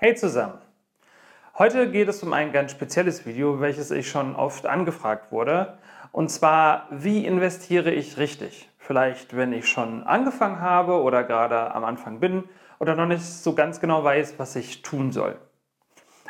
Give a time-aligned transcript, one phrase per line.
[0.00, 0.58] Hey zusammen!
[1.58, 5.76] Heute geht es um ein ganz spezielles Video, welches ich schon oft angefragt wurde.
[6.12, 8.70] Und zwar, wie investiere ich richtig?
[8.78, 12.44] Vielleicht, wenn ich schon angefangen habe oder gerade am Anfang bin
[12.78, 15.36] oder noch nicht so ganz genau weiß, was ich tun soll.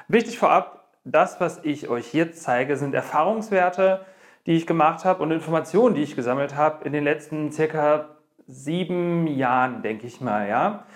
[0.09, 4.07] Wichtig vorab, das, was ich euch jetzt zeige, sind Erfahrungswerte,
[4.47, 8.17] die ich gemacht habe und Informationen, die ich gesammelt habe in den letzten circa
[8.47, 10.49] sieben Jahren, denke ich mal.
[10.49, 10.87] Ja?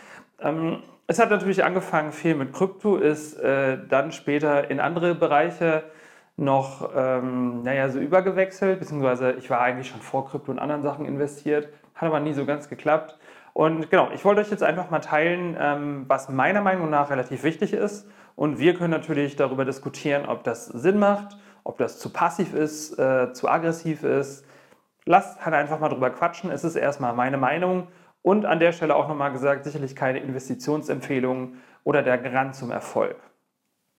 [0.40, 5.84] Ähm, es hat natürlich angefangen viel mit Krypto, ist äh, dann später in andere Bereiche
[6.36, 11.04] noch ähm, naja, so übergewechselt, beziehungsweise ich war eigentlich schon vor Krypto und anderen Sachen
[11.04, 13.18] investiert, hat aber nie so ganz geklappt.
[13.52, 17.42] Und genau, ich wollte euch jetzt einfach mal teilen, ähm, was meiner Meinung nach relativ
[17.42, 18.08] wichtig ist.
[18.34, 22.98] Und wir können natürlich darüber diskutieren, ob das Sinn macht, ob das zu passiv ist,
[22.98, 24.46] äh, zu aggressiv ist.
[25.04, 26.50] Lasst halt einfach mal drüber quatschen.
[26.50, 27.88] Es ist erstmal meine Meinung
[28.22, 33.16] und an der Stelle auch nochmal gesagt, sicherlich keine Investitionsempfehlung oder der Garant zum Erfolg.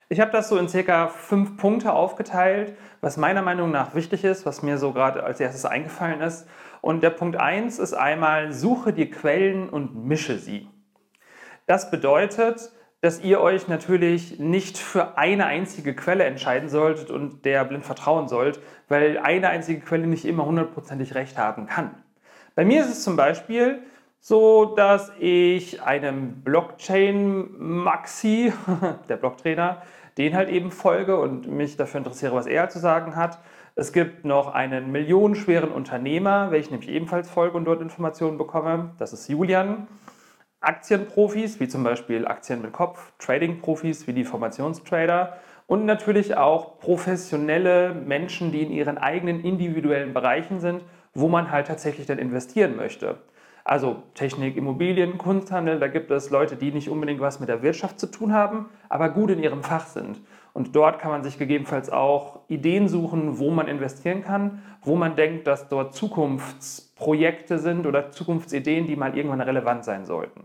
[0.09, 4.45] Ich habe das so in circa fünf Punkte aufgeteilt, was meiner Meinung nach wichtig ist,
[4.45, 6.47] was mir so gerade als erstes eingefallen ist.
[6.81, 10.69] Und der Punkt 1 ist einmal, suche die Quellen und mische sie.
[11.65, 12.71] Das bedeutet,
[13.01, 18.27] dass ihr euch natürlich nicht für eine einzige Quelle entscheiden solltet und der blind vertrauen
[18.27, 22.03] sollt, weil eine einzige Quelle nicht immer hundertprozentig recht haben kann.
[22.55, 23.81] Bei mir ist es zum Beispiel,
[24.25, 28.53] so dass ich einem Blockchain Maxi,
[29.09, 29.81] der Blocktrainer,
[30.17, 33.39] den halt eben folge und mich dafür interessiere, was er zu sagen hat.
[33.75, 38.91] Es gibt noch einen millionenschweren Unternehmer, welchen ich ebenfalls folge und dort Informationen bekomme.
[38.97, 39.87] Das ist Julian.
[40.61, 45.33] Aktienprofis, wie zum Beispiel Aktien mit Kopf, Trading-Profis wie die Formationstrader
[45.67, 50.81] und natürlich auch professionelle Menschen, die in ihren eigenen individuellen Bereichen sind,
[51.13, 53.17] wo man halt tatsächlich dann investieren möchte.
[53.63, 57.99] Also Technik, Immobilien, Kunsthandel, da gibt es Leute, die nicht unbedingt was mit der Wirtschaft
[57.99, 60.21] zu tun haben, aber gut in ihrem Fach sind.
[60.51, 65.15] Und dort kann man sich gegebenenfalls auch Ideen suchen, wo man investieren kann, wo man
[65.15, 70.43] denkt, dass dort Zukunftsprojekte sind oder Zukunftsideen, die mal irgendwann relevant sein sollten.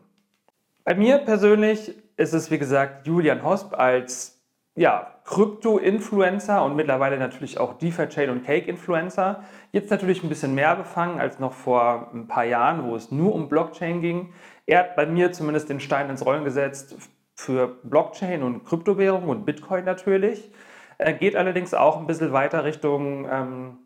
[0.85, 4.39] Bei mir persönlich ist es, wie gesagt, Julian Hosp als
[4.79, 9.45] ja, Krypto-Influencer und mittlerweile natürlich auch DeFi-Chain und Cake-Influencer.
[9.73, 13.35] Jetzt natürlich ein bisschen mehr befangen als noch vor ein paar Jahren, wo es nur
[13.35, 14.33] um Blockchain ging.
[14.65, 16.97] Er hat bei mir zumindest den Stein ins Rollen gesetzt
[17.35, 20.51] für Blockchain und Kryptowährung und Bitcoin natürlich.
[20.97, 23.77] Er geht allerdings auch ein bisschen weiter Richtung, ähm,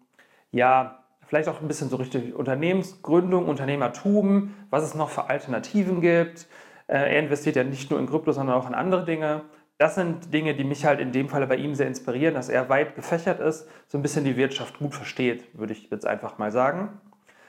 [0.53, 6.47] ja, vielleicht auch ein bisschen so Richtung Unternehmensgründung, Unternehmertum, was es noch für Alternativen gibt.
[6.87, 9.43] Äh, er investiert ja nicht nur in Krypto, sondern auch in andere Dinge
[9.83, 12.69] das sind Dinge, die mich halt in dem Fall bei ihm sehr inspirieren, dass er
[12.69, 16.53] weit gefächert ist, so ein bisschen die Wirtschaft gut versteht, würde ich jetzt einfach mal
[16.53, 17.01] sagen.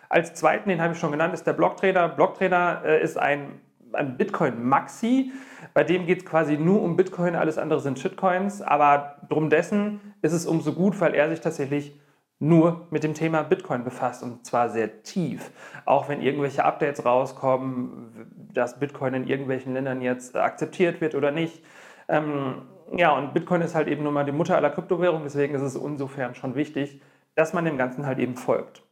[0.10, 2.10] Als zweiten, den habe ich schon genannt, ist der Blocktrainer.
[2.10, 3.62] Blocktrainer äh, ist ein,
[3.92, 5.32] ein Bitcoin-Maxi.
[5.76, 8.64] Bei dem geht es quasi nur um Bitcoin, alles andere sind Shitcoins.
[8.64, 12.00] Aber drum dessen ist es umso gut, weil er sich tatsächlich
[12.40, 15.52] nur mit dem Thema Bitcoin befasst und zwar sehr tief.
[15.86, 21.62] Auch wenn irgendwelche Updates rauskommen, dass Bitcoin in irgendwelchen Ländern jetzt akzeptiert wird oder nicht
[22.14, 22.62] ähm,
[22.96, 25.76] ja, und Bitcoin ist halt eben nun mal die Mutter aller Kryptowährungen, deswegen ist es
[25.76, 27.02] insofern schon wichtig,
[27.36, 28.84] dass man dem Ganzen halt eben folgt.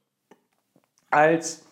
[1.12, 1.68] Als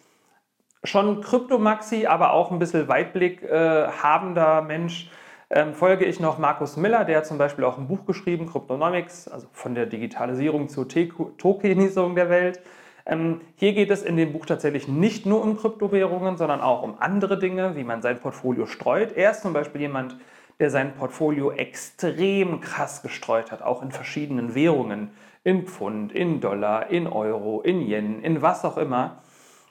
[0.84, 5.10] schon Kryptomaxi, aber auch ein bisschen Weitblick äh, habender Mensch
[5.50, 9.48] ähm, folge ich noch Markus Miller, der zum Beispiel auch ein Buch geschrieben, Cryptonomics, also
[9.52, 12.62] von der Digitalisierung zur Tokenisierung der Welt.
[13.08, 16.98] Ähm, hier geht es in dem Buch tatsächlich nicht nur um Kryptowährungen, sondern auch um
[17.00, 19.14] andere Dinge, wie man sein Portfolio streut.
[19.14, 20.20] Er ist zum Beispiel jemand, der
[20.68, 25.12] sein Portfolio extrem krass gestreut hat, auch in verschiedenen Währungen,
[25.46, 29.22] in Pfund, in Dollar, in Euro, in Yen, in was auch immer.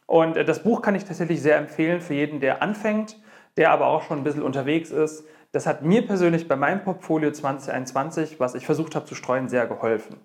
[0.06, 3.18] Und äh, das Buch kann ich tatsächlich sehr empfehlen für jeden, der anfängt,
[3.58, 5.24] der aber auch schon ein bisschen unterwegs ist.
[5.52, 9.66] Das hat mir persönlich bei meinem Portfolio 2021, was ich versucht habe zu streuen, sehr
[9.66, 10.16] geholfen.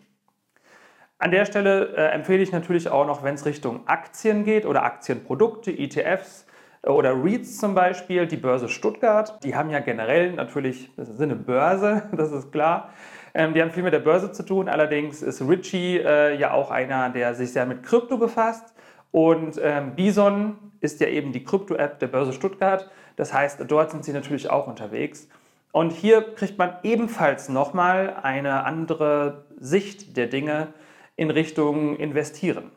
[1.17, 4.83] An der Stelle äh, empfehle ich natürlich auch noch, wenn es Richtung Aktien geht oder
[4.83, 6.45] Aktienprodukte, ETFs,
[6.85, 11.35] oder REITs zum Beispiel, die Börse Stuttgart, die haben ja generell natürlich, das ist eine
[11.35, 12.89] Börse, das ist klar.
[13.33, 14.69] Ähm, die haben viel mit der Börse zu tun.
[14.69, 18.73] Allerdings ist Richie äh, ja auch einer, der sich sehr mit Krypto befasst.
[19.11, 22.89] Und ähm, Bison ist ja eben die Krypto-App der Börse Stuttgart.
[23.15, 25.27] Das heißt, dort sind sie natürlich auch unterwegs.
[25.71, 30.73] Und hier kriegt man ebenfalls nochmal eine andere Sicht der Dinge
[31.15, 32.71] in Richtung Investieren.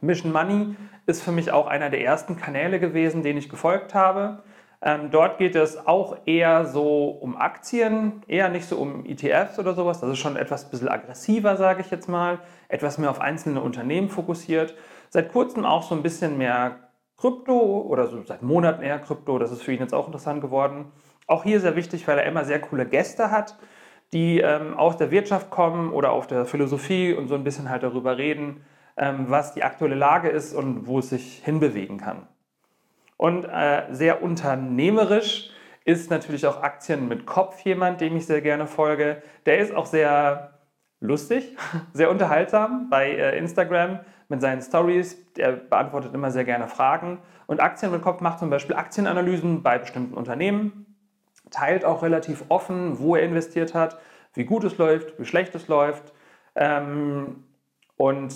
[0.00, 4.42] Mission Money ist für mich auch einer der ersten Kanäle gewesen, den ich gefolgt habe.
[4.86, 9.74] Ähm, dort geht es auch eher so um Aktien, eher nicht so um ETFs oder
[9.74, 10.00] sowas.
[10.00, 12.38] Das ist schon etwas bisschen aggressiver, sage ich jetzt mal.
[12.68, 14.74] Etwas mehr auf einzelne Unternehmen fokussiert.
[15.08, 19.38] Seit kurzem auch so ein bisschen mehr Krypto oder so seit Monaten eher Krypto.
[19.38, 20.92] Das ist für ihn jetzt auch interessant geworden.
[21.26, 23.56] Auch hier sehr wichtig, weil er immer sehr coole Gäste hat,
[24.12, 27.82] die ähm, aus der Wirtschaft kommen oder auf der Philosophie und so ein bisschen halt
[27.82, 28.64] darüber reden,
[28.96, 32.28] was die aktuelle Lage ist und wo es sich hinbewegen kann.
[33.16, 35.50] Und äh, sehr unternehmerisch
[35.84, 39.22] ist natürlich auch Aktien mit Kopf jemand, dem ich sehr gerne folge.
[39.46, 40.58] Der ist auch sehr
[41.00, 41.56] lustig,
[41.92, 45.16] sehr unterhaltsam bei äh, Instagram mit seinen Stories.
[45.36, 47.18] Er beantwortet immer sehr gerne Fragen.
[47.46, 50.96] Und Aktien mit Kopf macht zum Beispiel Aktienanalysen bei bestimmten Unternehmen,
[51.50, 53.98] teilt auch relativ offen, wo er investiert hat,
[54.32, 56.12] wie gut es läuft, wie schlecht es läuft.
[56.56, 57.44] Ähm,
[57.96, 58.34] und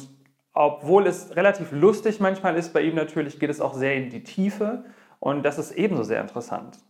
[0.61, 4.25] obwohl es relativ lustig manchmal ist bei ihm natürlich, geht es auch sehr in die
[4.25, 4.83] Tiefe.
[5.21, 6.81] Und das ist ebenso sehr interessant.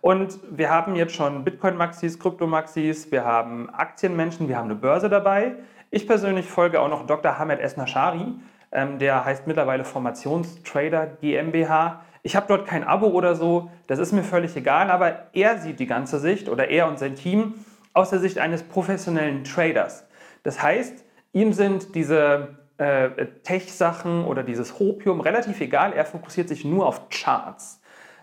[0.00, 5.56] Und wir haben jetzt schon Bitcoin-Maxis, Krypto-Maxis, wir haben Aktienmenschen, wir haben eine Börse dabei.
[5.90, 7.38] Ich persönlich folge auch noch Dr.
[7.38, 8.32] Hamed Esnashari,
[8.72, 12.00] ähm, der heißt mittlerweile Formationstrader GmbH.
[12.22, 15.80] Ich habe dort kein Abo oder so, das ist mir völlig egal, aber er sieht
[15.80, 17.56] die ganze Sicht oder er und sein Team
[17.92, 20.06] aus der Sicht eines professionellen Traders.
[20.44, 21.04] Das heißt,
[21.34, 27.08] ihm sind diese äh, Tech-Sachen oder dieses Hopium relativ egal, er fokussiert sich nur auf
[27.10, 27.80] Charts.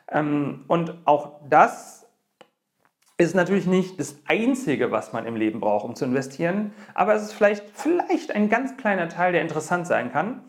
[0.10, 2.08] Ähm, und auch das
[3.18, 7.24] ist natürlich nicht das Einzige, was man im Leben braucht, um zu investieren, aber es
[7.24, 10.42] ist vielleicht, vielleicht ein ganz kleiner Teil, der interessant sein kann.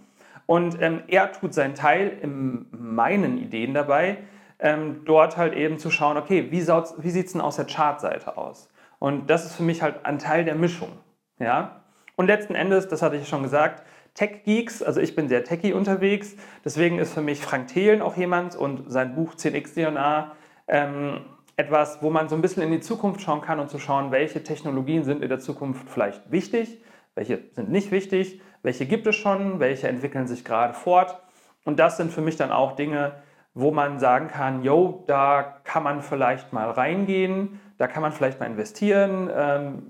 [0.47, 4.19] Und ähm, er tut seinen Teil in meinen Ideen dabei,
[4.59, 8.37] ähm, dort halt eben zu schauen, okay, wie, wie sieht es denn aus der Chartseite
[8.37, 8.69] aus?
[8.99, 10.91] Und das ist für mich halt ein Teil der Mischung.
[11.39, 11.83] Ja?
[12.17, 13.85] Und letzten Endes, das hatte ich schon gesagt,
[14.17, 16.35] Tech-Geeks, also ich bin sehr techy unterwegs,
[16.65, 20.33] deswegen ist für mich Frank Thelen auch jemand und sein Buch 10x DNA
[20.67, 21.21] ähm,
[21.57, 24.43] etwas, wo man so ein bisschen in die Zukunft schauen kann und zu schauen, welche
[24.43, 26.83] Technologien sind in der Zukunft vielleicht wichtig,
[27.15, 31.21] welche sind nicht wichtig, welche gibt es schon, welche entwickeln sich gerade fort.
[31.65, 33.13] Und das sind für mich dann auch Dinge,
[33.55, 38.39] wo man sagen kann, yo, da kann man vielleicht mal reingehen, da kann man vielleicht
[38.39, 39.31] mal investieren.
[39.35, 39.83] Ähm,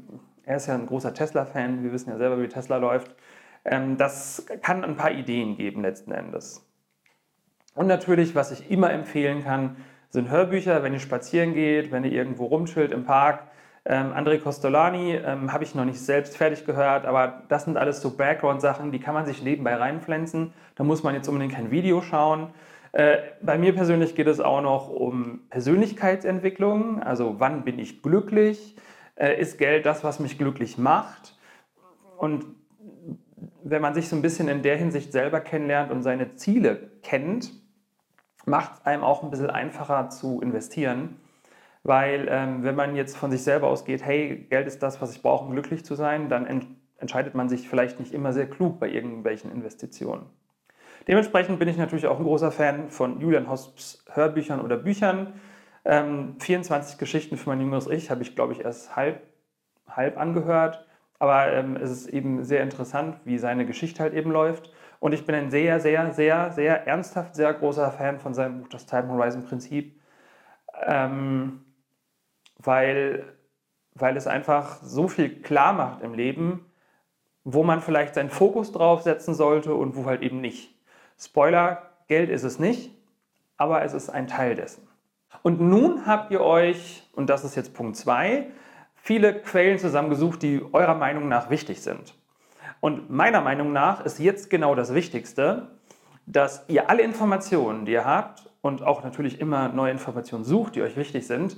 [0.44, 3.14] er ist ja ein großer Tesla-Fan, wir wissen ja selber, wie Tesla läuft.
[3.66, 6.64] Ähm, das kann ein paar Ideen geben letzten Endes.
[7.74, 9.76] Und natürlich, was ich immer empfehlen kann,
[10.08, 13.48] sind Hörbücher, wenn ihr spazieren geht, wenn ihr irgendwo rumchillt im Park.
[13.84, 18.00] Ähm, André Costolani ähm, habe ich noch nicht selbst fertig gehört, aber das sind alles
[18.00, 20.54] so Background-Sachen, die kann man sich nebenbei reinpflanzen.
[20.76, 22.48] Da muss man jetzt unbedingt kein Video schauen.
[22.92, 28.76] Äh, bei mir persönlich geht es auch noch um Persönlichkeitsentwicklung, also wann bin ich glücklich?
[29.16, 31.36] Äh, ist Geld das, was mich glücklich macht?
[32.16, 32.46] Und
[33.68, 37.52] wenn man sich so ein bisschen in der Hinsicht selber kennenlernt und seine Ziele kennt,
[38.44, 41.16] macht es einem auch ein bisschen einfacher zu investieren.
[41.82, 45.22] Weil ähm, wenn man jetzt von sich selber ausgeht, hey, Geld ist das, was ich
[45.22, 46.66] brauche, um glücklich zu sein, dann ent
[46.98, 50.24] entscheidet man sich vielleicht nicht immer sehr klug bei irgendwelchen Investitionen.
[51.06, 55.34] Dementsprechend bin ich natürlich auch ein großer Fan von Julian Hosps Hörbüchern oder Büchern.
[55.84, 59.20] Ähm, 24 Geschichten für mein jüngeres Ich habe ich, glaube ich, erst halb,
[59.86, 60.86] halb angehört.
[61.18, 64.70] Aber ähm, es ist eben sehr interessant, wie seine Geschichte halt eben läuft.
[65.00, 68.68] Und ich bin ein sehr, sehr, sehr, sehr ernsthaft, sehr großer Fan von seinem Buch
[68.68, 70.00] Das Time Horizon Prinzip,
[70.86, 71.64] ähm,
[72.58, 73.24] weil,
[73.94, 76.66] weil es einfach so viel klar macht im Leben,
[77.44, 80.74] wo man vielleicht seinen Fokus drauf setzen sollte und wo halt eben nicht.
[81.18, 82.90] Spoiler, Geld ist es nicht,
[83.56, 84.86] aber es ist ein Teil dessen.
[85.42, 88.46] Und nun habt ihr euch, und das ist jetzt Punkt 2,
[89.06, 92.14] viele Quellen zusammengesucht, die eurer Meinung nach wichtig sind.
[92.80, 95.68] Und meiner Meinung nach ist jetzt genau das Wichtigste,
[96.26, 100.82] dass ihr alle Informationen, die ihr habt und auch natürlich immer neue Informationen sucht, die
[100.82, 101.56] euch wichtig sind,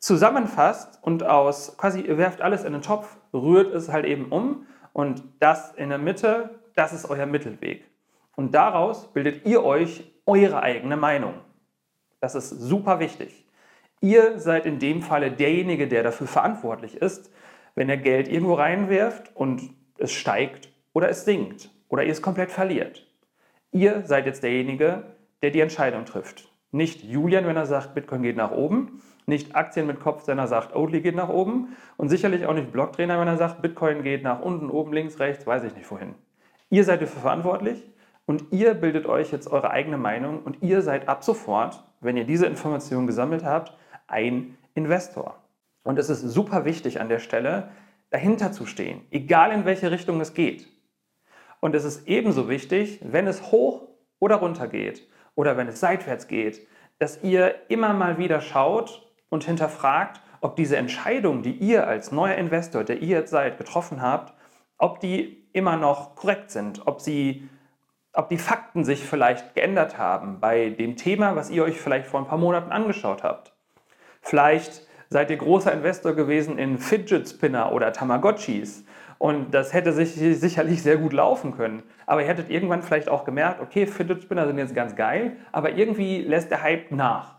[0.00, 4.66] zusammenfasst und aus quasi ihr werft alles in den Topf, rührt es halt eben um
[4.92, 7.84] und das in der Mitte, das ist euer Mittelweg.
[8.34, 11.34] Und daraus bildet ihr euch eure eigene Meinung.
[12.20, 13.47] Das ist super wichtig.
[14.00, 17.32] Ihr seid in dem Falle derjenige, der dafür verantwortlich ist,
[17.74, 22.50] wenn er Geld irgendwo reinwirft und es steigt oder es sinkt oder ihr es komplett
[22.52, 23.06] verliert.
[23.72, 25.04] Ihr seid jetzt derjenige,
[25.42, 26.48] der die Entscheidung trifft.
[26.70, 30.48] Nicht Julian, wenn er sagt, Bitcoin geht nach oben, nicht Aktien mit Kopf, wenn er
[30.48, 34.22] sagt, Oatly geht nach oben und sicherlich auch nicht Blocktrainer, wenn er sagt, Bitcoin geht
[34.22, 36.14] nach unten, oben, links, rechts, weiß ich nicht wohin.
[36.70, 37.82] Ihr seid dafür verantwortlich
[38.26, 42.24] und ihr bildet euch jetzt eure eigene Meinung und ihr seid ab sofort, wenn ihr
[42.24, 43.72] diese Informationen gesammelt habt,
[44.08, 45.42] ein Investor.
[45.84, 47.70] Und es ist super wichtig an der Stelle,
[48.10, 50.66] dahinter zu stehen, egal in welche Richtung es geht.
[51.60, 53.88] Und es ist ebenso wichtig, wenn es hoch
[54.18, 56.66] oder runter geht oder wenn es seitwärts geht,
[56.98, 62.36] dass ihr immer mal wieder schaut und hinterfragt, ob diese Entscheidung, die ihr als neuer
[62.36, 64.34] Investor, der ihr jetzt seid, getroffen habt,
[64.78, 67.48] ob die immer noch korrekt sind, ob, sie,
[68.12, 72.20] ob die Fakten sich vielleicht geändert haben bei dem Thema, was ihr euch vielleicht vor
[72.20, 73.57] ein paar Monaten angeschaut habt.
[74.28, 78.84] Vielleicht seid ihr großer Investor gewesen in Fidget Spinner oder Tamagotchis
[79.16, 81.82] und das hätte sich sicherlich sehr gut laufen können.
[82.04, 85.72] Aber ihr hättet irgendwann vielleicht auch gemerkt, okay, Fidget Spinner sind jetzt ganz geil, aber
[85.72, 87.36] irgendwie lässt der Hype nach.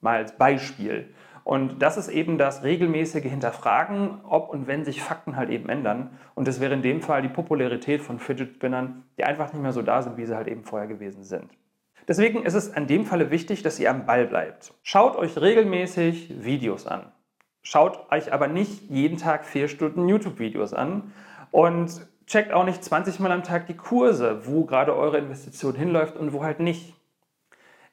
[0.00, 1.14] Mal als Beispiel.
[1.44, 6.18] Und das ist eben das regelmäßige Hinterfragen, ob und wenn sich Fakten halt eben ändern.
[6.34, 9.72] Und das wäre in dem Fall die Popularität von Fidget Spinnern, die einfach nicht mehr
[9.72, 11.48] so da sind, wie sie halt eben vorher gewesen sind.
[12.06, 14.74] Deswegen ist es in dem Falle wichtig, dass ihr am Ball bleibt.
[14.82, 17.12] Schaut euch regelmäßig Videos an.
[17.62, 21.12] Schaut euch aber nicht jeden Tag vier Stunden YouTube-Videos an
[21.50, 26.16] und checkt auch nicht 20 Mal am Tag die Kurse, wo gerade eure Investition hinläuft
[26.16, 26.94] und wo halt nicht.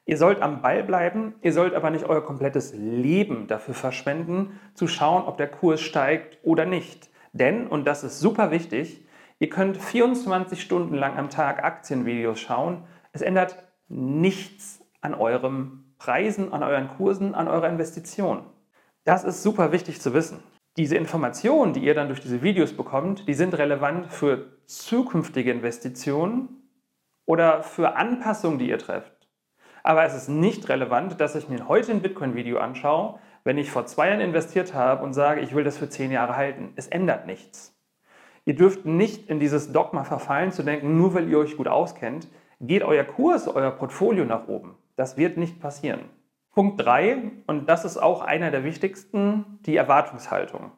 [0.04, 4.88] Ihr sollt am Ball bleiben, ihr sollt aber nicht euer komplettes Leben dafür verschwenden, zu
[4.88, 7.08] schauen, ob der Kurs steigt oder nicht.
[7.32, 9.06] Denn, und das ist super wichtig,
[9.38, 12.84] ihr könnt 24 Stunden lang am Tag Aktienvideos schauen.
[13.12, 18.44] Es ändert nichts an euren Preisen, an euren Kursen, an eurer Investition.
[19.04, 20.42] Das ist super wichtig zu wissen.
[20.76, 26.70] Diese Informationen, die ihr dann durch diese Videos bekommt, die sind relevant für zukünftige Investitionen
[27.26, 29.12] oder für Anpassungen, die ihr trefft.
[29.82, 33.86] Aber es ist nicht relevant, dass ich mir heute ein Bitcoin-Video anschaue, wenn ich vor
[33.86, 36.72] zwei Jahren investiert habe und sage, ich will das für zehn Jahre halten.
[36.76, 37.76] Es ändert nichts.
[38.44, 42.28] Ihr dürft nicht in dieses Dogma verfallen, zu denken, nur weil ihr euch gut auskennt,
[42.62, 44.76] geht euer Kurs, euer Portfolio nach oben.
[44.96, 46.08] Das wird nicht passieren.
[46.52, 50.70] Punkt 3, und das ist auch einer der wichtigsten, die Erwartungshaltung.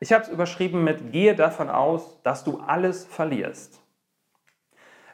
[0.00, 3.80] Ich habe es überschrieben mit Gehe davon aus, dass du alles verlierst.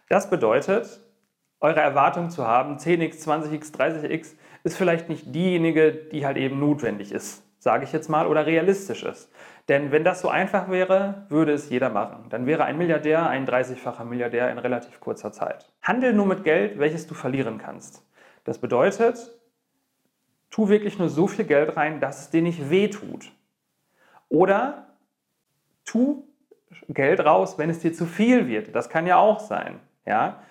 [0.09, 1.01] Das bedeutet,
[1.61, 4.35] eure Erwartung zu haben, 10x, 20x, 30x,
[4.65, 9.03] ist vielleicht nicht diejenige, die halt eben notwendig ist, sage ich jetzt mal, oder realistisch
[9.03, 9.31] ist.
[9.69, 12.27] Denn wenn das so einfach wäre, würde es jeder machen.
[12.31, 15.71] Dann wäre ein Milliardär ein 30-facher Milliardär in relativ kurzer Zeit.
[15.83, 18.03] Handel nur mit Geld, welches du verlieren kannst.
[18.45, 19.39] Das bedeutet,
[20.51, 23.31] tu wirklich nur so viel Geld rein, dass es dir nicht wehtut.
[24.31, 24.87] Oder
[25.85, 26.25] tu
[26.89, 28.75] Geld raus, wenn es dir zu viel wird.
[28.75, 29.81] Das kann ja auch sein.
[30.07, 30.43] Ja?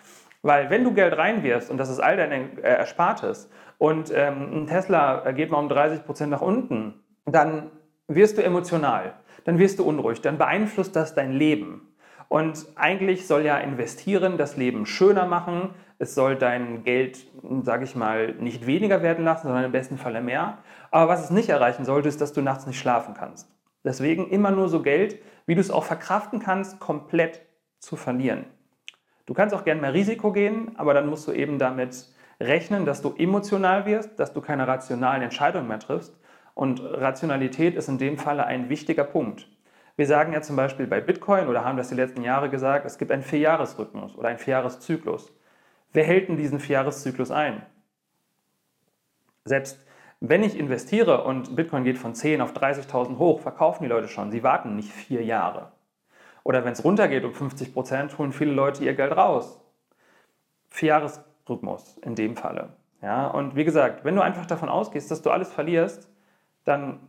[0.43, 4.67] Weil wenn du Geld reinwirfst und das ist all dein äh, Erspartes und ähm, ein
[4.67, 7.71] Tesla geht mal um 30 Prozent nach unten, dann
[8.07, 11.93] wirst du emotional, dann wirst du unruhig, dann beeinflusst das dein Leben.
[12.29, 17.25] Und eigentlich soll ja investieren das Leben schöner machen, es soll dein Geld,
[17.63, 20.59] sage ich mal, nicht weniger werden lassen, sondern im besten Falle mehr.
[20.91, 23.49] Aber was es nicht erreichen sollte, ist, dass du nachts nicht schlafen kannst.
[23.83, 27.41] Deswegen immer nur so Geld, wie du es auch verkraften kannst, komplett
[27.79, 28.45] zu verlieren.
[29.25, 32.07] Du kannst auch gerne mehr Risiko gehen, aber dann musst du eben damit
[32.39, 36.17] rechnen, dass du emotional wirst, dass du keine rationalen Entscheidungen mehr triffst.
[36.57, 39.47] Und Rationalität ist in dem Falle ein wichtiger Punkt.
[39.95, 42.97] Wir sagen ja zum Beispiel bei Bitcoin oder haben das die letzten Jahre gesagt, es
[42.97, 45.31] gibt einen Vierjahresrhythmus oder einen Vierjahreszyklus.
[45.93, 47.61] Wer hält denn diesen Vierjahreszyklus ein?
[49.45, 49.85] Selbst
[50.19, 54.31] wenn ich investiere und Bitcoin geht von 10 auf 30.000 hoch, verkaufen die Leute schon.
[54.31, 55.73] Sie warten nicht vier Jahre.
[56.43, 59.61] Oder wenn es runtergeht um 50 Prozent, holen viele Leute ihr Geld raus.
[60.69, 62.69] Vierjahresrhythmus in dem Falle.
[63.03, 66.09] Ja, und wie gesagt, wenn du einfach davon ausgehst, dass du alles verlierst,
[66.67, 66.99] dann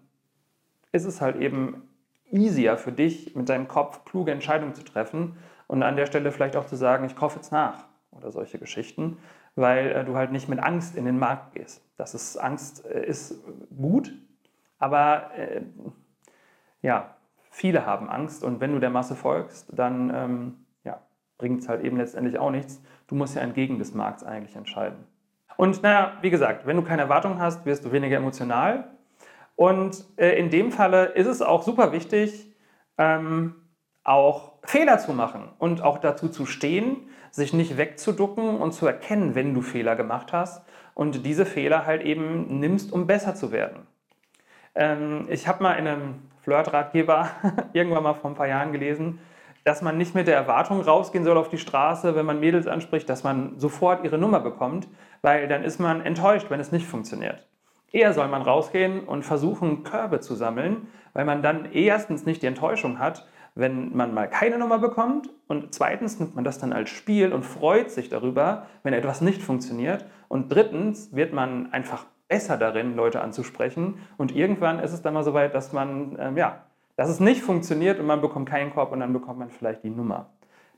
[0.93, 1.89] ist es halt eben
[2.31, 5.37] easier für dich, mit deinem Kopf kluge Entscheidungen zu treffen
[5.67, 9.19] und an der Stelle vielleicht auch zu sagen, ich kaufe jetzt nach oder solche Geschichten,
[9.57, 11.83] weil äh, du halt nicht mit Angst in den Markt gehst.
[11.97, 13.43] Das ist Angst äh, ist
[13.77, 14.13] gut,
[14.79, 15.63] aber äh,
[16.83, 17.17] ja,
[17.51, 21.01] viele haben Angst und wenn du der Masse folgst, dann ähm, ja,
[21.39, 22.81] bringt es halt eben letztendlich auch nichts.
[23.09, 24.99] Du musst ja entgegen des Markts eigentlich entscheiden.
[25.57, 28.98] Und naja, wie gesagt, wenn du keine Erwartungen hast, wirst du weniger emotional.
[29.59, 32.55] Und äh, in dem Falle ist es auch super wichtig,
[32.97, 33.57] ähm,
[34.05, 39.35] auch Fehler zu machen und auch dazu zu stehen, sich nicht wegzuducken und zu erkennen,
[39.35, 43.89] wenn du Fehler gemacht hast und diese Fehler halt eben nimmst, um besser zu werden.
[44.77, 47.29] Ähm, ich habe mal in einem Flirt-Ratgeber
[47.73, 49.19] irgendwann mal vor ein paar Jahren gelesen,
[49.65, 53.09] dass man nicht mit der Erwartung rausgehen soll auf die Straße, wenn man Mädels anspricht,
[53.09, 54.87] dass man sofort ihre Nummer bekommt,
[55.21, 57.49] weil dann ist man enttäuscht, wenn es nicht funktioniert.
[57.91, 62.47] Eher soll man rausgehen und versuchen, Körbe zu sammeln, weil man dann erstens nicht die
[62.47, 66.91] Enttäuschung hat, wenn man mal keine Nummer bekommt und zweitens nimmt man das dann als
[66.91, 72.57] Spiel und freut sich darüber, wenn etwas nicht funktioniert und drittens wird man einfach besser
[72.59, 76.67] darin, Leute anzusprechen und irgendwann ist es dann mal so weit, dass man, ähm, ja,
[76.97, 79.91] dass es nicht funktioniert und man bekommt keinen Korb und dann bekommt man vielleicht die
[79.91, 80.31] Nummer.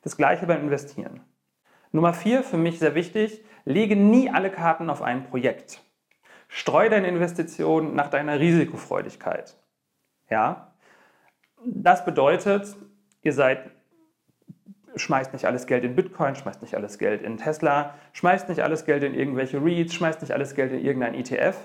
[0.03, 1.21] Das gleiche beim Investieren.
[1.93, 5.83] Nummer vier, für mich sehr wichtig, lege nie alle Karten auf ein Projekt.
[6.53, 9.57] Streu deine Investitionen nach deiner Risikofreudigkeit.
[10.29, 10.75] Ja,
[11.65, 12.77] das bedeutet,
[13.23, 13.71] ihr seid,
[14.97, 18.85] schmeißt nicht alles Geld in Bitcoin, schmeißt nicht alles Geld in Tesla, schmeißt nicht alles
[18.85, 21.57] Geld in irgendwelche REITs, schmeißt nicht alles Geld in irgendein ETF,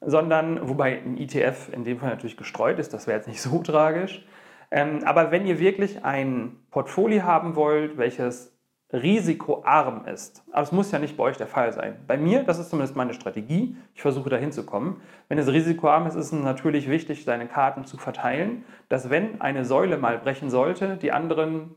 [0.00, 3.58] sondern, wobei ein ETF in dem Fall natürlich gestreut ist, das wäre jetzt nicht so
[3.64, 4.24] tragisch.
[4.70, 8.51] Ähm, aber wenn ihr wirklich ein Portfolio haben wollt, welches
[8.92, 11.96] risikoarm ist, aber es muss ja nicht bei euch der Fall sein.
[12.06, 15.00] Bei mir, das ist zumindest meine Strategie, ich versuche dahin zu kommen.
[15.28, 19.64] Wenn es risikoarm ist, ist es natürlich wichtig, seine Karten zu verteilen, dass wenn eine
[19.64, 21.74] Säule mal brechen sollte, die anderen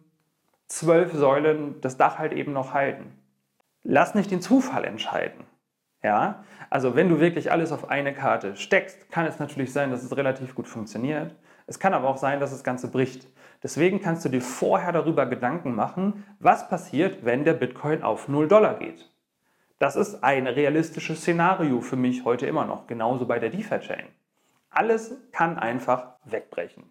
[0.67, 3.17] zwölf Säulen das Dach halt eben noch halten.
[3.83, 5.45] Lass nicht den Zufall entscheiden.
[6.03, 10.03] Ja, also wenn du wirklich alles auf eine Karte steckst, kann es natürlich sein, dass
[10.03, 11.35] es relativ gut funktioniert.
[11.67, 13.27] Es kann aber auch sein, dass das Ganze bricht.
[13.65, 18.47] Deswegen kannst du dir vorher darüber Gedanken machen, was passiert, wenn der Bitcoin auf 0
[18.47, 19.11] Dollar geht.
[19.79, 24.05] Das ist ein realistisches Szenario für mich heute immer noch, genauso bei der DeFi-Chain.
[24.69, 26.83] Alles kann einfach wegbrechen.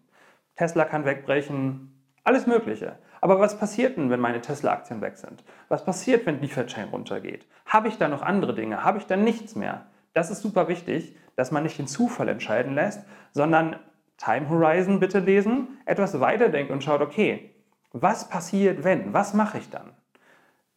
[0.57, 2.99] Tesla kann wegbrechen, alles Mögliche.
[3.21, 5.45] Aber was passiert denn, wenn meine Tesla-Aktien weg sind?
[5.69, 7.47] Was passiert, wenn DeFi-Chain runtergeht?
[7.67, 8.83] Habe ich da noch andere Dinge?
[8.83, 9.87] Habe ich da nichts mehr?
[10.13, 13.77] Das ist super wichtig, dass man nicht den Zufall entscheiden lässt, sondern
[14.25, 17.51] Time Horizon bitte lesen, etwas weiterdenkt und schaut, okay,
[17.93, 19.13] was passiert, wenn?
[19.13, 19.93] Was mache ich dann?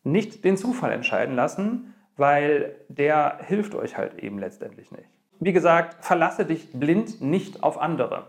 [0.04, 5.10] Nicht den Zufall entscheiden lassen, weil der hilft euch halt eben letztendlich nicht.
[5.39, 8.27] Wie gesagt, verlasse dich blind nicht auf andere.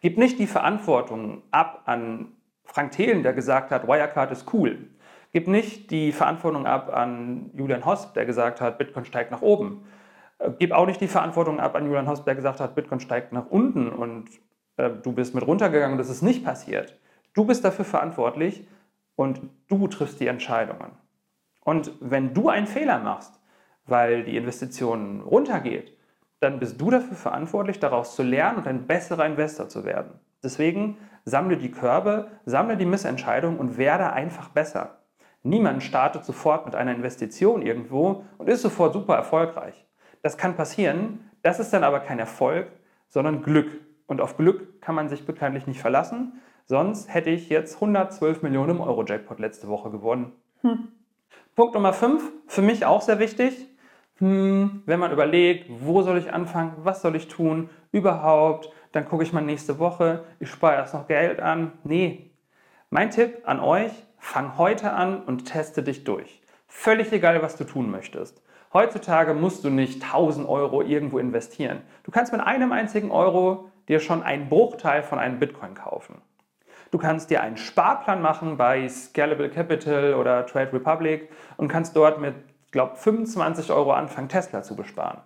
[0.00, 2.32] Gib nicht die Verantwortung ab an
[2.64, 4.90] Frank Thelen, der gesagt hat, Wirecard ist cool.
[5.32, 9.86] Gib nicht die Verantwortung ab an Julian Hosp, der gesagt hat, Bitcoin steigt nach oben.
[10.58, 13.46] Gib auch nicht die Verantwortung ab an Julian Hosp, der gesagt hat, Bitcoin steigt nach
[13.46, 14.28] unten und
[14.76, 16.98] äh, du bist mit runtergegangen und das ist nicht passiert.
[17.34, 18.66] Du bist dafür verantwortlich
[19.14, 20.92] und du triffst die Entscheidungen.
[21.64, 23.40] Und wenn du einen Fehler machst,
[23.86, 25.96] weil die Investition runtergeht,
[26.40, 30.20] dann bist du dafür verantwortlich, daraus zu lernen und ein besserer Investor zu werden.
[30.42, 34.98] Deswegen sammle die Körbe, sammle die Missentscheidungen und werde einfach besser.
[35.42, 39.86] Niemand startet sofort mit einer Investition irgendwo und ist sofort super erfolgreich.
[40.22, 42.68] Das kann passieren, das ist dann aber kein Erfolg,
[43.08, 43.85] sondern Glück.
[44.06, 46.40] Und auf Glück kann man sich bekanntlich nicht verlassen.
[46.64, 50.32] Sonst hätte ich jetzt 112 Millionen im Euro-Jackpot letzte Woche gewonnen.
[50.62, 50.88] Hm.
[51.54, 53.66] Punkt Nummer 5, für mich auch sehr wichtig.
[54.18, 59.22] Hm, wenn man überlegt, wo soll ich anfangen, was soll ich tun, überhaupt, dann gucke
[59.22, 61.72] ich mal nächste Woche, ich spare erst noch Geld an.
[61.84, 62.30] Nee.
[62.90, 66.40] Mein Tipp an euch, fang heute an und teste dich durch.
[66.66, 68.42] Völlig egal, was du tun möchtest.
[68.72, 71.82] Heutzutage musst du nicht 1000 Euro irgendwo investieren.
[72.04, 76.22] Du kannst mit einem einzigen Euro dir schon einen Bruchteil von einem Bitcoin kaufen.
[76.90, 82.20] Du kannst dir einen Sparplan machen bei Scalable Capital oder Trade Republic und kannst dort
[82.20, 82.34] mit,
[82.70, 85.20] glaube, 25 Euro anfangen, Tesla zu besparen.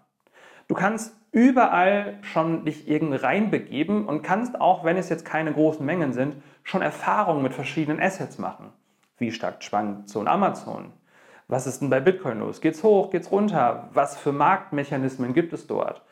[0.68, 5.84] Du kannst überall schon dich irgendwie reinbegeben und kannst auch, wenn es jetzt keine großen
[5.84, 8.72] Mengen sind, schon Erfahrungen mit verschiedenen Assets machen.
[9.18, 10.92] Wie stark schwankt so ein Amazon?
[11.46, 12.60] Was ist denn bei Bitcoin los?
[12.60, 13.10] Geht's hoch?
[13.10, 13.88] Geht's runter?
[13.92, 16.02] Was für Marktmechanismen gibt es dort?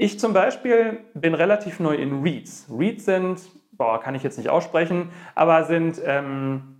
[0.00, 2.68] Ich zum Beispiel bin relativ neu in REITs.
[2.70, 3.40] REITs sind,
[3.72, 6.76] boah, kann ich jetzt nicht aussprechen, aber sind ähm,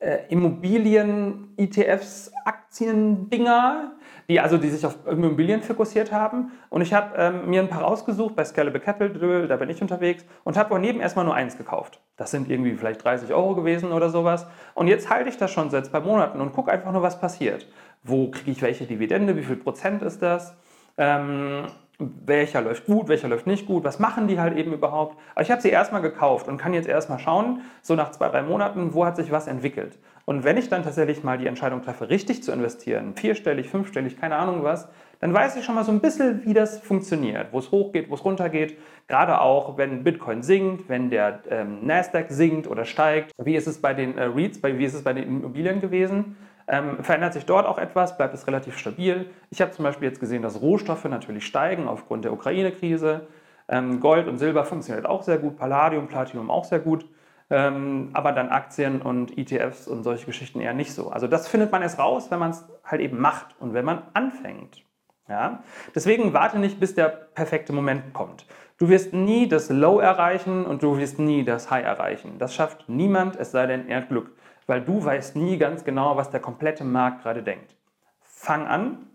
[0.00, 3.92] äh, Immobilien-ETFs, Aktien-Dinger,
[4.28, 6.50] die also die sich auf Immobilien fokussiert haben.
[6.70, 10.24] Und ich habe ähm, mir ein paar rausgesucht bei Scalable Capital, da bin ich unterwegs
[10.42, 12.00] und habe daneben erstmal nur eins gekauft.
[12.16, 14.48] Das sind irgendwie vielleicht 30 Euro gewesen oder sowas.
[14.74, 17.68] Und jetzt halte ich das schon seit zwei Monaten und gucke einfach nur, was passiert.
[18.02, 19.36] Wo kriege ich welche Dividende?
[19.36, 20.56] Wie viel Prozent ist das?
[20.98, 21.66] Ähm,
[21.98, 25.16] welcher läuft gut, welcher läuft nicht gut, was machen die halt eben überhaupt.
[25.34, 28.42] Aber ich habe sie erstmal gekauft und kann jetzt erstmal schauen, so nach zwei, drei
[28.42, 29.98] Monaten, wo hat sich was entwickelt.
[30.26, 34.36] Und wenn ich dann tatsächlich mal die Entscheidung treffe, richtig zu investieren, vierstellig, fünfstellig, keine
[34.36, 34.88] Ahnung was,
[35.20, 38.14] dann weiß ich schon mal so ein bisschen, wie das funktioniert, wo es hochgeht, wo
[38.14, 38.76] es runtergeht.
[39.08, 43.32] Gerade auch, wenn Bitcoin sinkt, wenn der ähm, Nasdaq sinkt oder steigt.
[43.42, 46.36] Wie ist es bei den äh, REITs, bei, wie ist es bei den Immobilien gewesen?
[46.68, 48.16] Ähm, verändert sich dort auch etwas?
[48.16, 49.30] Bleibt es relativ stabil?
[49.50, 53.26] Ich habe zum Beispiel jetzt gesehen, dass Rohstoffe natürlich steigen aufgrund der Ukraine-Krise.
[53.68, 57.06] Ähm, Gold und Silber funktioniert auch sehr gut, Palladium, Platinum auch sehr gut.
[57.48, 61.10] Ähm, aber dann Aktien und ETFs und solche Geschichten eher nicht so.
[61.10, 64.02] Also das findet man erst raus, wenn man es halt eben macht und wenn man
[64.14, 64.82] anfängt.
[65.28, 65.62] Ja?
[65.94, 68.46] Deswegen warte nicht, bis der perfekte Moment kommt.
[68.78, 72.38] Du wirst nie das Low erreichen und du wirst nie das High erreichen.
[72.38, 74.32] Das schafft niemand, es sei denn, er Glück
[74.66, 77.76] weil du weißt nie ganz genau, was der komplette Markt gerade denkt.
[78.20, 79.06] Fang an,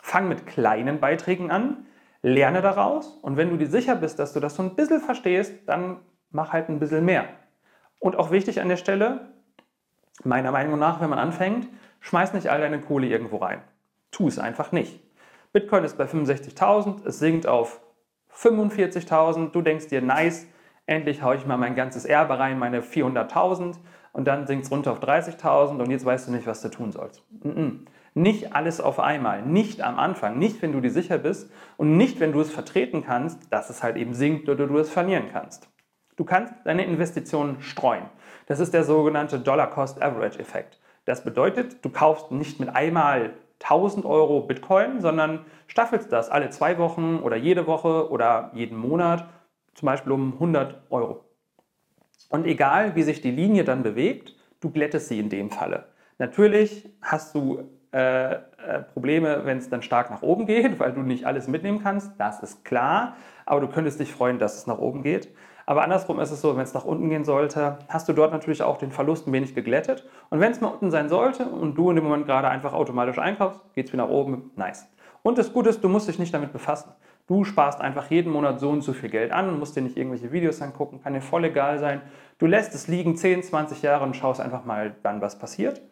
[0.00, 1.86] fang mit kleinen Beiträgen an,
[2.22, 5.54] lerne daraus und wenn du dir sicher bist, dass du das so ein bisschen verstehst,
[5.66, 5.98] dann
[6.30, 7.26] mach halt ein bisschen mehr.
[8.00, 9.32] Und auch wichtig an der Stelle,
[10.24, 11.68] meiner Meinung nach, wenn man anfängt,
[12.00, 13.62] schmeiß nicht all deine Kohle irgendwo rein.
[14.10, 15.00] Tu es einfach nicht.
[15.52, 17.80] Bitcoin ist bei 65.000, es sinkt auf
[18.34, 20.46] 45.000, du denkst dir, nice,
[20.84, 23.76] endlich haue ich mal mein ganzes Erbe rein, meine 400.000
[24.16, 26.90] und dann sinkt es runter auf 30.000 und jetzt weißt du nicht, was du tun
[26.90, 27.22] sollst.
[28.14, 32.18] Nicht alles auf einmal, nicht am Anfang, nicht wenn du dir sicher bist und nicht
[32.18, 35.68] wenn du es vertreten kannst, dass es halt eben sinkt oder du es verlieren kannst.
[36.16, 38.04] Du kannst deine Investitionen streuen.
[38.46, 40.80] Das ist der sogenannte Dollar-Cost-Average-Effekt.
[41.04, 46.78] Das bedeutet, du kaufst nicht mit einmal 1000 Euro Bitcoin, sondern staffelst das alle zwei
[46.78, 49.28] Wochen oder jede Woche oder jeden Monat,
[49.74, 51.25] zum Beispiel um 100 Euro.
[52.28, 55.84] Und egal, wie sich die Linie dann bewegt, du glättest sie in dem Falle.
[56.18, 58.38] Natürlich hast du äh, äh,
[58.92, 62.42] Probleme, wenn es dann stark nach oben geht, weil du nicht alles mitnehmen kannst, das
[62.42, 65.28] ist klar, aber du könntest dich freuen, dass es nach oben geht.
[65.66, 68.62] Aber andersrum ist es so, wenn es nach unten gehen sollte, hast du dort natürlich
[68.62, 70.08] auch den Verlust ein wenig geglättet.
[70.30, 73.18] Und wenn es mal unten sein sollte und du in dem Moment gerade einfach automatisch
[73.18, 74.88] einkaufst, geht es wieder nach oben, nice.
[75.22, 76.90] Und das Gute ist, du musst dich nicht damit befassen.
[77.26, 80.30] Du sparst einfach jeden Monat so und so viel Geld an, musst dir nicht irgendwelche
[80.30, 82.02] Videos angucken, kann dir voll egal sein.
[82.38, 85.82] Du lässt es liegen 10, 20 Jahre und schaust einfach mal dann, was passiert.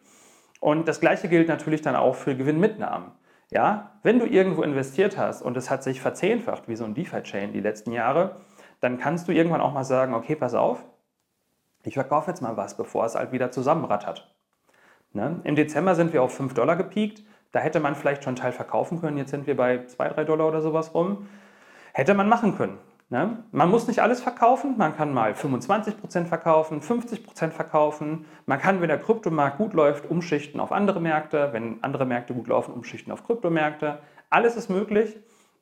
[0.61, 3.11] Und das gleiche gilt natürlich dann auch für Gewinnmitnahmen.
[3.51, 7.51] Ja, wenn du irgendwo investiert hast und es hat sich verzehnfacht, wie so ein DeFi-Chain
[7.51, 8.37] die letzten Jahre,
[8.79, 10.83] dann kannst du irgendwann auch mal sagen, okay, pass auf,
[11.83, 14.33] ich verkaufe jetzt mal was, bevor es halt wieder zusammenrattert.
[15.13, 15.39] Ne?
[15.43, 17.23] Im Dezember sind wir auf 5 Dollar gepiekt,
[17.55, 20.25] da hätte man vielleicht schon einen Teil verkaufen können, jetzt sind wir bei 2, 3
[20.25, 21.29] Dollar oder sowas rum.
[21.93, 22.77] Hätte man machen können.
[23.07, 23.37] Ne?
[23.53, 28.25] Man muss nicht alles verkaufen, man kann mal 25% verkaufen, 50% verkaufen.
[28.45, 32.49] Man kann, wenn der Kryptomarkt gut läuft, umschichten auf andere Märkte, wenn andere Märkte gut
[32.49, 33.99] laufen, umschichten auf Kryptomärkte.
[34.29, 35.15] Alles ist möglich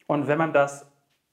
[0.08, 0.92] und wenn man das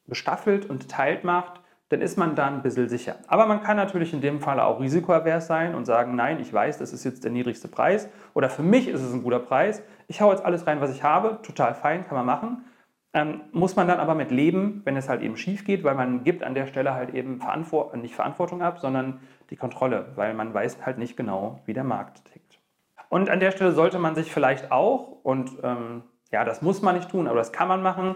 [0.09, 1.60] gestaffelt und teilt macht,
[1.91, 3.17] dann ist man da ein bisschen sicher.
[3.27, 6.79] Aber man kann natürlich in dem Fall auch risikoavers sein und sagen, nein, ich weiß,
[6.79, 9.83] das ist jetzt der niedrigste Preis oder für mich ist es ein guter Preis.
[10.07, 12.65] Ich haue jetzt alles rein, was ich habe, total fein, kann man machen.
[13.13, 16.23] Ähm, muss man dann aber mit leben, wenn es halt eben schief geht, weil man
[16.23, 19.19] gibt an der Stelle halt eben Verantwort nicht Verantwortung ab, sondern
[19.51, 22.61] die Kontrolle, weil man weiß halt nicht genau, wie der Markt tickt.
[23.09, 26.95] Und an der Stelle sollte man sich vielleicht auch, und ähm, ja, das muss man
[26.95, 28.15] nicht tun, aber das kann man machen,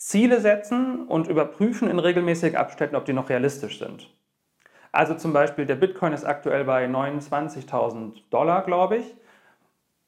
[0.00, 4.08] Ziele setzen und überprüfen in regelmäßigen Abständen, ob die noch realistisch sind.
[4.92, 9.14] Also zum Beispiel, der Bitcoin ist aktuell bei 29.000 Dollar, glaube ich.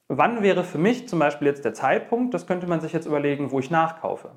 [0.08, 3.50] Wann wäre für mich zum Beispiel jetzt der Zeitpunkt, das könnte man sich jetzt überlegen,
[3.50, 4.30] wo ich nachkaufe.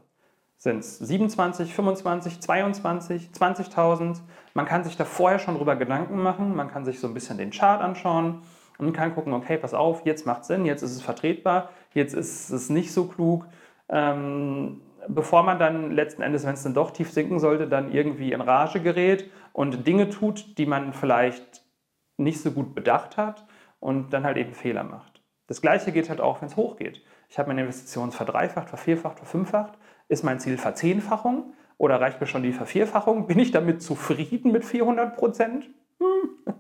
[0.58, 4.18] Sind es 27, 25, 22, 20.000?
[4.54, 7.38] Man kann sich da vorher schon drüber Gedanken machen, man kann sich so ein bisschen
[7.38, 8.42] den Chart anschauen
[8.78, 12.14] und kann gucken, okay, pass auf, jetzt macht es Sinn, jetzt ist es vertretbar, jetzt
[12.14, 13.48] ist es nicht so klug.
[13.88, 18.32] Ähm, bevor man dann letzten Endes, wenn es dann doch tief sinken sollte, dann irgendwie
[18.32, 21.64] in Rage gerät und Dinge tut, die man vielleicht
[22.18, 23.46] nicht so gut bedacht hat
[23.80, 25.22] und dann halt eben Fehler macht.
[25.48, 27.04] Das gleiche geht halt auch, wenn es hochgeht.
[27.30, 29.78] Ich habe meine Investitionen verdreifacht, vervierfacht, verfünffacht.
[30.08, 33.28] Ist mein Ziel Verzehnfachung oder reicht mir schon die Vervierfachung?
[33.28, 35.70] Bin ich damit zufrieden mit 400 Prozent?
[36.00, 36.56] Hm.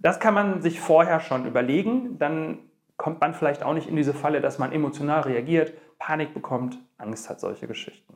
[0.00, 2.18] Das kann man sich vorher schon überlegen.
[2.18, 2.58] Dann
[2.98, 7.30] kommt man vielleicht auch nicht in diese Falle, dass man emotional reagiert, Panik bekommt, Angst
[7.30, 8.14] hat, solche Geschichten.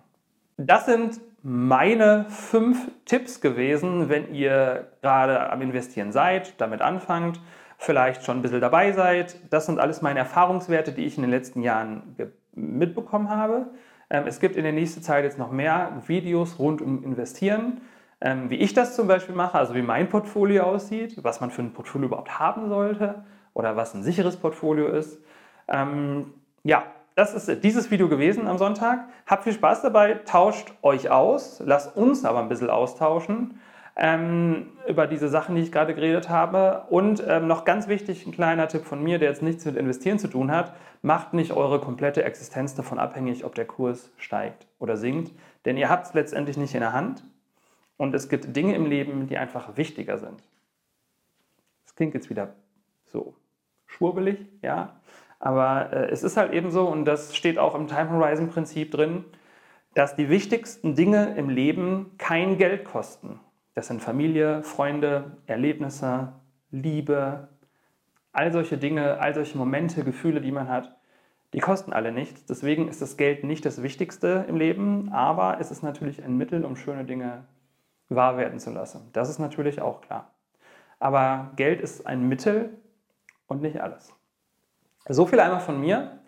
[0.58, 7.40] Das sind meine fünf Tipps gewesen, wenn ihr gerade am Investieren seid, damit anfangt,
[7.78, 9.36] vielleicht schon ein bisschen dabei seid.
[9.50, 12.16] Das sind alles meine Erfahrungswerte, die ich in den letzten Jahren
[12.52, 13.70] mitbekommen habe.
[14.10, 17.80] Ähm, es gibt in der nächsten Zeit jetzt noch mehr Videos rund um Investieren,
[18.20, 21.62] ähm, wie ich das zum Beispiel mache, also wie mein Portfolio aussieht, was man für
[21.62, 25.18] ein Portfolio überhaupt haben sollte oder was ein sicheres Portfolio ist.
[25.68, 26.34] Ähm,
[26.64, 26.84] ja,
[27.14, 29.04] das ist dieses Video gewesen am Sonntag.
[29.26, 33.60] Habt viel Spaß dabei, tauscht euch aus, lasst uns aber ein bisschen austauschen
[33.96, 36.86] ähm, über diese Sachen, die ich gerade geredet habe.
[36.88, 40.18] Und ähm, noch ganz wichtig, ein kleiner Tipp von mir, der jetzt nichts mit Investieren
[40.18, 44.96] zu tun hat, macht nicht eure komplette Existenz davon abhängig, ob der Kurs steigt oder
[44.96, 45.32] sinkt,
[45.64, 47.24] denn ihr habt es letztendlich nicht in der Hand
[47.96, 50.42] und es gibt Dinge im Leben, die einfach wichtiger sind.
[51.84, 52.54] Das klingt jetzt wieder
[53.04, 53.34] so
[53.92, 55.00] schwurbelig, ja,
[55.38, 58.90] aber äh, es ist halt eben so, und das steht auch im Time Horizon Prinzip
[58.90, 59.24] drin,
[59.94, 63.40] dass die wichtigsten Dinge im Leben kein Geld kosten.
[63.74, 66.32] Das sind Familie, Freunde, Erlebnisse,
[66.70, 67.48] Liebe,
[68.32, 70.96] all solche Dinge, all solche Momente, Gefühle, die man hat,
[71.52, 72.46] die kosten alle nichts.
[72.46, 76.64] Deswegen ist das Geld nicht das Wichtigste im Leben, aber es ist natürlich ein Mittel,
[76.64, 77.44] um schöne Dinge
[78.08, 79.10] wahr werden zu lassen.
[79.12, 80.30] Das ist natürlich auch klar.
[80.98, 82.78] Aber Geld ist ein Mittel
[83.46, 84.12] und nicht alles.
[85.08, 86.18] So viel einmal von mir.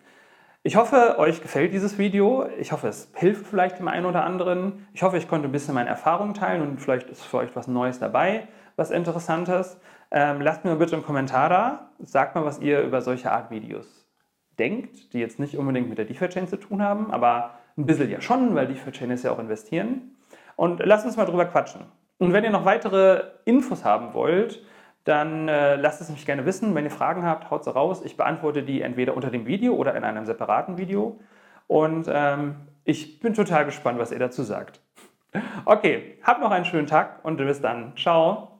[0.63, 2.47] Ich hoffe, euch gefällt dieses Video.
[2.59, 4.87] Ich hoffe, es hilft vielleicht dem einen oder anderen.
[4.93, 7.67] Ich hoffe, ich konnte ein bisschen meine Erfahrungen teilen und vielleicht ist für euch was
[7.67, 9.79] Neues dabei, was Interessantes.
[10.09, 11.89] Ähm, lasst mir bitte einen Kommentar da.
[11.99, 14.07] Sagt mal, was ihr über solche Art Videos
[14.57, 18.21] denkt, die jetzt nicht unbedingt mit der DeFi-Chain zu tun haben, aber ein bisschen ja
[18.21, 20.15] schon, weil DeFi-Chain ist ja auch investieren.
[20.55, 21.81] Und lasst uns mal drüber quatschen.
[22.17, 24.65] Und wenn ihr noch weitere Infos haben wollt,
[25.05, 26.75] dann äh, lasst es mich gerne wissen.
[26.75, 28.01] Wenn ihr Fragen habt, haut sie raus.
[28.03, 31.19] Ich beantworte die entweder unter dem Video oder in einem separaten Video.
[31.67, 34.81] Und ähm, ich bin total gespannt, was ihr dazu sagt.
[35.65, 37.91] Okay, habt noch einen schönen Tag und bis dann.
[37.97, 38.54] Ciao.